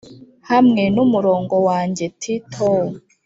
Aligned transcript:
hamwe 0.49 0.83
n'umurongo 0.95 1.55
wanjye-ti-tow 1.67 2.81